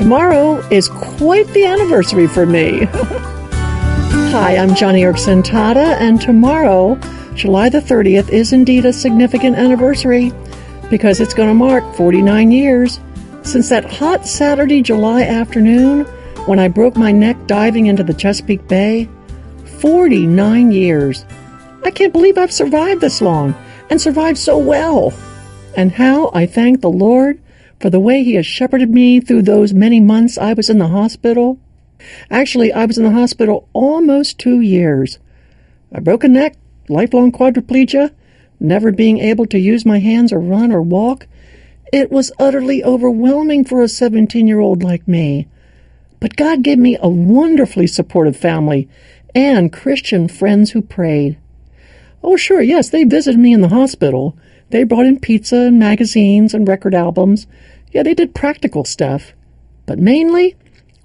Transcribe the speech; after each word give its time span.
Tomorrow 0.00 0.66
is 0.70 0.88
quite 0.88 1.46
the 1.48 1.66
anniversary 1.66 2.26
for 2.26 2.46
me. 2.46 2.84
Hi, 4.32 4.56
I'm 4.56 4.70
Joni 4.70 5.02
Eareckson 5.02 5.42
Tada, 5.42 6.00
and 6.00 6.18
tomorrow, 6.18 6.94
July 7.34 7.68
the 7.68 7.80
30th, 7.80 8.30
is 8.30 8.54
indeed 8.54 8.86
a 8.86 8.94
significant 8.94 9.56
anniversary 9.56 10.32
because 10.88 11.20
it's 11.20 11.34
going 11.34 11.50
to 11.50 11.54
mark 11.54 11.84
49 11.96 12.50
years 12.50 12.98
since 13.42 13.68
that 13.68 13.92
hot 13.92 14.26
Saturday, 14.26 14.80
July 14.80 15.24
afternoon 15.24 16.06
when 16.46 16.58
I 16.58 16.68
broke 16.68 16.96
my 16.96 17.12
neck 17.12 17.36
diving 17.46 17.84
into 17.84 18.02
the 18.02 18.14
Chesapeake 18.14 18.66
Bay. 18.68 19.06
49 19.80 20.72
years. 20.72 21.26
I 21.84 21.90
can't 21.90 22.14
believe 22.14 22.38
I've 22.38 22.54
survived 22.54 23.02
this 23.02 23.20
long 23.20 23.54
and 23.90 24.00
survived 24.00 24.38
so 24.38 24.56
well. 24.56 25.12
And 25.76 25.92
how 25.92 26.30
I 26.32 26.46
thank 26.46 26.80
the 26.80 26.88
Lord 26.88 27.38
for 27.80 27.90
the 27.90 28.00
way 28.00 28.22
He 28.22 28.34
has 28.34 28.46
shepherded 28.46 28.90
me 28.90 29.20
through 29.20 29.42
those 29.42 29.72
many 29.72 30.00
months 30.00 30.36
I 30.36 30.52
was 30.52 30.68
in 30.68 30.78
the 30.78 30.88
hospital. 30.88 31.58
Actually, 32.30 32.72
I 32.72 32.84
was 32.84 32.98
in 32.98 33.04
the 33.04 33.10
hospital 33.10 33.68
almost 33.72 34.38
two 34.38 34.60
years. 34.60 35.18
A 35.92 36.00
neck, 36.28 36.56
lifelong 36.88 37.32
quadriplegia, 37.32 38.12
never 38.58 38.92
being 38.92 39.18
able 39.18 39.46
to 39.46 39.58
use 39.58 39.84
my 39.86 39.98
hands 39.98 40.32
or 40.32 40.38
run 40.38 40.72
or 40.72 40.82
walk. 40.82 41.26
It 41.92 42.12
was 42.12 42.32
utterly 42.38 42.84
overwhelming 42.84 43.64
for 43.64 43.82
a 43.82 43.88
17 43.88 44.46
year 44.46 44.60
old 44.60 44.82
like 44.82 45.08
me. 45.08 45.48
But 46.20 46.36
God 46.36 46.62
gave 46.62 46.78
me 46.78 46.98
a 47.00 47.08
wonderfully 47.08 47.86
supportive 47.86 48.36
family 48.36 48.88
and 49.34 49.72
Christian 49.72 50.28
friends 50.28 50.72
who 50.72 50.82
prayed. 50.82 51.38
Oh, 52.22 52.36
sure, 52.36 52.60
yes, 52.60 52.90
they 52.90 53.04
visited 53.04 53.40
me 53.40 53.52
in 53.52 53.62
the 53.62 53.68
hospital. 53.68 54.36
They 54.68 54.84
brought 54.84 55.06
in 55.06 55.18
pizza 55.18 55.56
and 55.56 55.78
magazines 55.78 56.54
and 56.54 56.68
record 56.68 56.94
albums. 56.94 57.46
Yeah, 57.92 58.02
they 58.02 58.14
did 58.14 58.34
practical 58.34 58.84
stuff. 58.84 59.32
But 59.86 59.98
mainly, 59.98 60.56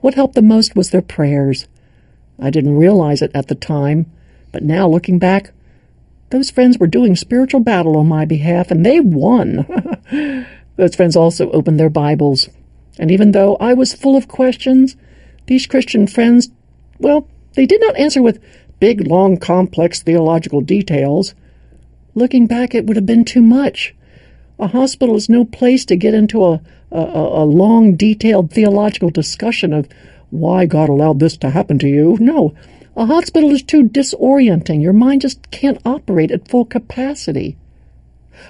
what 0.00 0.14
helped 0.14 0.34
the 0.34 0.42
most 0.42 0.74
was 0.74 0.90
their 0.90 1.02
prayers. 1.02 1.68
I 2.38 2.50
didn't 2.50 2.76
realize 2.76 3.22
it 3.22 3.30
at 3.34 3.48
the 3.48 3.54
time, 3.54 4.10
but 4.50 4.64
now 4.64 4.88
looking 4.88 5.18
back, 5.18 5.52
those 6.30 6.50
friends 6.50 6.78
were 6.78 6.86
doing 6.86 7.14
spiritual 7.14 7.60
battle 7.60 7.96
on 7.96 8.08
my 8.08 8.24
behalf, 8.24 8.70
and 8.70 8.84
they 8.84 8.98
won. 8.98 9.66
those 10.76 10.96
friends 10.96 11.14
also 11.14 11.50
opened 11.52 11.78
their 11.78 11.90
Bibles. 11.90 12.48
And 12.98 13.10
even 13.10 13.32
though 13.32 13.56
I 13.56 13.74
was 13.74 13.94
full 13.94 14.16
of 14.16 14.28
questions, 14.28 14.96
these 15.46 15.66
Christian 15.66 16.06
friends, 16.06 16.50
well, 16.98 17.28
they 17.54 17.66
did 17.66 17.80
not 17.80 17.96
answer 17.96 18.22
with 18.22 18.42
big, 18.80 19.06
long, 19.06 19.36
complex 19.36 20.02
theological 20.02 20.60
details. 20.60 21.34
Looking 22.14 22.46
back, 22.46 22.74
it 22.74 22.86
would 22.86 22.96
have 22.96 23.06
been 23.06 23.24
too 23.24 23.42
much. 23.42 23.94
A 24.62 24.68
hospital 24.68 25.16
is 25.16 25.28
no 25.28 25.44
place 25.44 25.84
to 25.86 25.96
get 25.96 26.14
into 26.14 26.44
a, 26.44 26.60
a, 26.92 27.00
a 27.00 27.44
long, 27.44 27.96
detailed 27.96 28.52
theological 28.52 29.10
discussion 29.10 29.72
of 29.72 29.88
why 30.30 30.66
God 30.66 30.88
allowed 30.88 31.18
this 31.18 31.36
to 31.38 31.50
happen 31.50 31.80
to 31.80 31.88
you. 31.88 32.16
No, 32.20 32.54
a 32.96 33.06
hospital 33.06 33.50
is 33.50 33.64
too 33.64 33.82
disorienting. 33.88 34.80
Your 34.80 34.92
mind 34.92 35.22
just 35.22 35.50
can't 35.50 35.84
operate 35.84 36.30
at 36.30 36.46
full 36.46 36.64
capacity. 36.64 37.56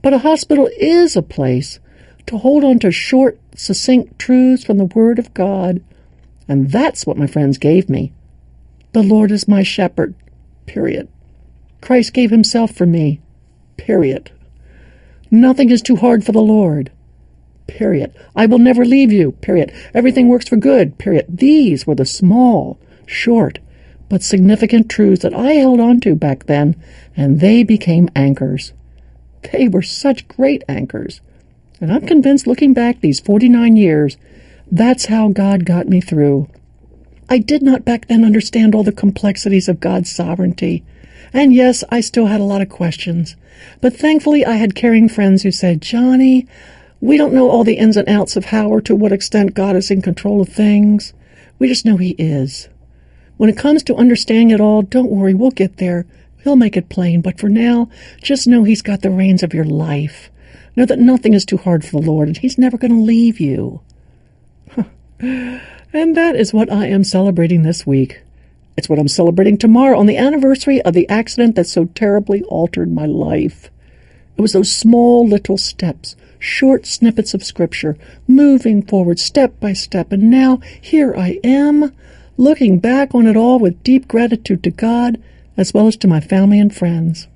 But 0.00 0.14
a 0.14 0.20
hospital 0.20 0.70
is 0.78 1.14
a 1.14 1.20
place 1.20 1.78
to 2.24 2.38
hold 2.38 2.64
on 2.64 2.78
to 2.78 2.90
short, 2.90 3.38
succinct 3.54 4.18
truths 4.18 4.64
from 4.64 4.78
the 4.78 4.86
Word 4.86 5.18
of 5.18 5.34
God. 5.34 5.84
And 6.48 6.70
that's 6.70 7.04
what 7.04 7.18
my 7.18 7.26
friends 7.26 7.58
gave 7.58 7.90
me. 7.90 8.14
The 8.94 9.02
Lord 9.02 9.30
is 9.30 9.46
my 9.46 9.62
shepherd. 9.62 10.14
Period. 10.64 11.06
Christ 11.82 12.14
gave 12.14 12.30
himself 12.30 12.70
for 12.70 12.86
me. 12.86 13.20
Period. 13.76 14.30
Nothing 15.30 15.70
is 15.70 15.82
too 15.82 15.96
hard 15.96 16.24
for 16.24 16.32
the 16.32 16.40
Lord. 16.40 16.90
Period. 17.66 18.14
I 18.34 18.46
will 18.46 18.58
never 18.58 18.84
leave 18.84 19.12
you. 19.12 19.32
Period. 19.32 19.72
Everything 19.94 20.28
works 20.28 20.48
for 20.48 20.56
good. 20.56 20.98
Period. 20.98 21.26
These 21.28 21.86
were 21.86 21.94
the 21.94 22.06
small, 22.06 22.78
short, 23.06 23.58
but 24.08 24.22
significant 24.22 24.88
truths 24.88 25.22
that 25.22 25.34
I 25.34 25.52
held 25.52 25.80
on 25.80 26.00
to 26.00 26.14
back 26.14 26.46
then, 26.46 26.76
and 27.16 27.40
they 27.40 27.62
became 27.62 28.08
anchors. 28.16 28.72
They 29.52 29.68
were 29.68 29.82
such 29.82 30.28
great 30.28 30.64
anchors. 30.68 31.20
And 31.80 31.92
I'm 31.92 32.06
convinced 32.06 32.46
looking 32.46 32.72
back 32.72 33.00
these 33.00 33.20
49 33.20 33.76
years, 33.76 34.16
that's 34.70 35.06
how 35.06 35.28
God 35.28 35.64
got 35.64 35.88
me 35.88 36.00
through. 36.00 36.48
I 37.28 37.38
did 37.38 37.62
not 37.62 37.84
back 37.84 38.06
then 38.06 38.24
understand 38.24 38.74
all 38.74 38.82
the 38.82 38.92
complexities 38.92 39.68
of 39.68 39.80
God's 39.80 40.10
sovereignty. 40.10 40.84
And 41.32 41.52
yes, 41.52 41.84
I 41.90 42.00
still 42.00 42.26
had 42.26 42.40
a 42.40 42.44
lot 42.44 42.62
of 42.62 42.68
questions. 42.68 43.36
But 43.80 43.94
thankfully, 43.94 44.44
I 44.44 44.56
had 44.56 44.74
caring 44.74 45.08
friends 45.08 45.42
who 45.42 45.50
said, 45.50 45.80
Joni, 45.80 46.46
we 47.00 47.16
don't 47.16 47.34
know 47.34 47.48
all 47.50 47.64
the 47.64 47.78
ins 47.78 47.96
and 47.96 48.08
outs 48.08 48.36
of 48.36 48.46
how 48.46 48.68
or 48.68 48.80
to 48.82 48.96
what 48.96 49.12
extent 49.12 49.54
God 49.54 49.76
is 49.76 49.90
in 49.90 50.02
control 50.02 50.40
of 50.40 50.48
things. 50.48 51.12
We 51.58 51.68
just 51.68 51.84
know 51.84 51.96
He 51.96 52.10
is. 52.18 52.68
When 53.36 53.48
it 53.48 53.56
comes 53.56 53.82
to 53.84 53.94
understanding 53.94 54.50
it 54.50 54.60
all, 54.60 54.82
don't 54.82 55.10
worry, 55.10 55.34
we'll 55.34 55.50
get 55.50 55.76
there. 55.76 56.06
He'll 56.42 56.56
make 56.56 56.76
it 56.76 56.88
plain. 56.88 57.20
But 57.20 57.38
for 57.38 57.48
now, 57.48 57.88
just 58.22 58.48
know 58.48 58.64
He's 58.64 58.82
got 58.82 59.02
the 59.02 59.10
reins 59.10 59.42
of 59.42 59.54
your 59.54 59.64
life. 59.64 60.30
Know 60.74 60.86
that 60.86 60.98
nothing 60.98 61.34
is 61.34 61.44
too 61.44 61.56
hard 61.56 61.84
for 61.84 61.92
the 61.92 62.06
Lord, 62.06 62.28
and 62.28 62.36
He's 62.36 62.58
never 62.58 62.78
going 62.78 62.92
to 62.92 63.02
leave 63.02 63.38
you. 63.38 63.80
and 65.20 66.16
that 66.16 66.34
is 66.36 66.52
what 66.52 66.72
I 66.72 66.86
am 66.86 67.04
celebrating 67.04 67.62
this 67.62 67.86
week. 67.86 68.22
It's 68.78 68.88
what 68.88 69.00
I'm 69.00 69.08
celebrating 69.08 69.58
tomorrow 69.58 69.98
on 69.98 70.06
the 70.06 70.16
anniversary 70.16 70.80
of 70.82 70.94
the 70.94 71.08
accident 71.08 71.56
that 71.56 71.66
so 71.66 71.86
terribly 71.86 72.44
altered 72.44 72.92
my 72.92 73.06
life. 73.06 73.70
It 74.36 74.40
was 74.40 74.52
those 74.52 74.72
small 74.72 75.26
little 75.26 75.58
steps, 75.58 76.14
short 76.38 76.86
snippets 76.86 77.34
of 77.34 77.42
scripture, 77.42 77.98
moving 78.28 78.82
forward 78.82 79.18
step 79.18 79.58
by 79.58 79.72
step, 79.72 80.12
and 80.12 80.30
now 80.30 80.60
here 80.80 81.12
I 81.12 81.40
am, 81.42 81.92
looking 82.36 82.78
back 82.78 83.16
on 83.16 83.26
it 83.26 83.36
all 83.36 83.58
with 83.58 83.82
deep 83.82 84.06
gratitude 84.06 84.62
to 84.62 84.70
God 84.70 85.20
as 85.56 85.74
well 85.74 85.88
as 85.88 85.96
to 85.96 86.06
my 86.06 86.20
family 86.20 86.60
and 86.60 86.72
friends. 86.72 87.26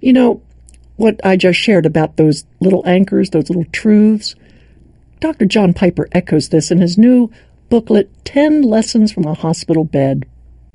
You 0.00 0.12
know, 0.12 0.42
what 0.96 1.20
I 1.22 1.36
just 1.36 1.60
shared 1.60 1.86
about 1.86 2.16
those 2.16 2.44
little 2.58 2.82
anchors, 2.84 3.30
those 3.30 3.48
little 3.48 3.66
truths, 3.66 4.34
Dr. 5.20 5.46
John 5.46 5.72
Piper 5.72 6.08
echoes 6.10 6.48
this 6.48 6.72
in 6.72 6.78
his 6.78 6.98
new 6.98 7.30
booklet, 7.68 8.10
10 8.24 8.62
Lessons 8.62 9.12
from 9.12 9.24
a 9.24 9.34
Hospital 9.34 9.84
Bed. 9.84 10.26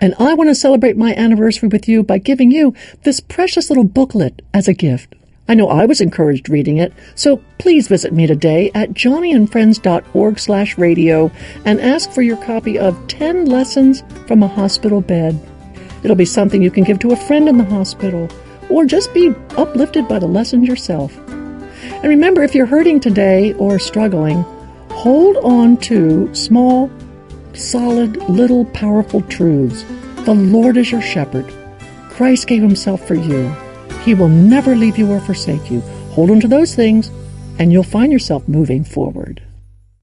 And 0.00 0.14
I 0.18 0.34
want 0.34 0.50
to 0.50 0.54
celebrate 0.54 0.96
my 0.96 1.14
anniversary 1.14 1.68
with 1.68 1.88
you 1.88 2.02
by 2.02 2.18
giving 2.18 2.50
you 2.50 2.74
this 3.02 3.20
precious 3.20 3.70
little 3.70 3.84
booklet 3.84 4.42
as 4.52 4.68
a 4.68 4.74
gift. 4.74 5.14
I 5.48 5.54
know 5.54 5.68
I 5.68 5.86
was 5.86 6.00
encouraged 6.00 6.48
reading 6.48 6.76
it, 6.76 6.92
so 7.14 7.40
please 7.58 7.86
visit 7.86 8.12
me 8.12 8.26
today 8.26 8.70
at 8.74 8.90
joniandfriends.org 8.90 10.38
slash 10.38 10.76
radio 10.76 11.30
and 11.64 11.80
ask 11.80 12.10
for 12.10 12.22
your 12.22 12.36
copy 12.38 12.78
of 12.78 13.06
10 13.06 13.46
Lessons 13.46 14.02
from 14.26 14.42
a 14.42 14.48
Hospital 14.48 15.00
Bed. 15.00 15.38
It'll 16.02 16.16
be 16.16 16.24
something 16.24 16.62
you 16.62 16.70
can 16.70 16.84
give 16.84 16.98
to 17.00 17.12
a 17.12 17.16
friend 17.16 17.48
in 17.48 17.58
the 17.58 17.64
hospital, 17.64 18.28
or 18.68 18.84
just 18.84 19.14
be 19.14 19.32
uplifted 19.56 20.08
by 20.08 20.18
the 20.18 20.26
lessons 20.26 20.66
yourself. 20.66 21.16
And 21.28 22.04
remember, 22.04 22.42
if 22.42 22.54
you're 22.54 22.66
hurting 22.66 23.00
today 23.00 23.52
or 23.54 23.78
struggling, 23.78 24.44
hold 25.06 25.36
on 25.36 25.76
to 25.76 26.34
small, 26.34 26.90
solid, 27.54 28.16
little, 28.28 28.64
powerful 28.64 29.20
truths. 29.22 29.84
The 30.24 30.34
Lord 30.34 30.76
is 30.76 30.90
your 30.90 31.00
shepherd. 31.00 31.46
Christ 32.10 32.48
gave 32.48 32.60
himself 32.60 33.06
for 33.06 33.14
you. 33.14 33.48
He 34.02 34.14
will 34.14 34.26
never 34.26 34.74
leave 34.74 34.98
you 34.98 35.12
or 35.12 35.20
forsake 35.20 35.70
you. 35.70 35.80
Hold 36.10 36.32
on 36.32 36.40
to 36.40 36.48
those 36.48 36.74
things, 36.74 37.12
and 37.60 37.72
you'll 37.72 37.84
find 37.84 38.10
yourself 38.10 38.48
moving 38.48 38.82
forward. 38.82 39.45